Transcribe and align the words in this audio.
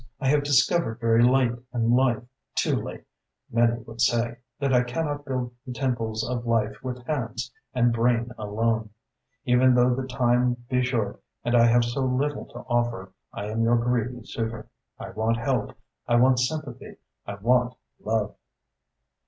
I 0.19 0.29
have 0.29 0.41
discovered 0.41 0.99
very 0.99 1.23
late 1.23 1.51
in 1.75 1.91
life, 1.91 2.23
too 2.55 2.75
late, 2.75 3.03
many 3.51 3.81
would 3.83 4.01
say, 4.01 4.37
that 4.59 4.73
I 4.73 4.81
cannot 4.81 5.25
build 5.25 5.53
the 5.63 5.73
temples 5.73 6.27
of 6.27 6.43
life 6.47 6.75
with 6.83 7.05
hands 7.05 7.51
and 7.75 7.93
brain 7.93 8.31
alone. 8.35 8.89
Even 9.45 9.75
though 9.75 9.93
the 9.93 10.07
time 10.07 10.55
be 10.71 10.81
short 10.83 11.21
and 11.43 11.53
I 11.55 11.67
have 11.67 11.83
so 11.85 12.03
little 12.03 12.45
to 12.47 12.59
offer, 12.67 13.11
I 13.31 13.45
am 13.51 13.61
your 13.61 13.77
greedy 13.77 14.25
suitor. 14.25 14.69
I 14.97 15.11
want 15.11 15.37
help, 15.37 15.77
I 16.07 16.15
want 16.15 16.39
sympathy, 16.39 16.95
I 17.27 17.35
want 17.35 17.75
love." 18.03 18.33